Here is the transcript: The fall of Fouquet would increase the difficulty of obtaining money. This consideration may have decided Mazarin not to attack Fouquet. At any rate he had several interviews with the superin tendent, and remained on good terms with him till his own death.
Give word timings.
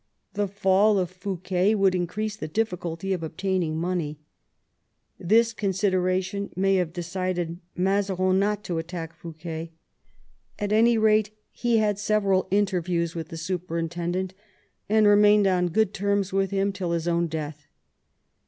The 0.33 0.47
fall 0.47 0.97
of 0.97 1.11
Fouquet 1.11 1.75
would 1.75 1.93
increase 1.93 2.35
the 2.35 2.47
difficulty 2.47 3.13
of 3.13 3.21
obtaining 3.21 3.77
money. 3.77 4.17
This 5.19 5.53
consideration 5.53 6.49
may 6.55 6.77
have 6.77 6.91
decided 6.91 7.59
Mazarin 7.75 8.39
not 8.39 8.63
to 8.63 8.79
attack 8.79 9.13
Fouquet. 9.13 9.73
At 10.57 10.71
any 10.71 10.97
rate 10.97 11.29
he 11.51 11.77
had 11.77 11.99
several 11.99 12.47
interviews 12.49 13.13
with 13.13 13.27
the 13.29 13.35
superin 13.37 13.91
tendent, 13.91 14.33
and 14.89 15.05
remained 15.05 15.45
on 15.45 15.67
good 15.67 15.93
terms 15.93 16.33
with 16.33 16.49
him 16.49 16.73
till 16.73 16.93
his 16.93 17.07
own 17.07 17.27
death. 17.27 17.67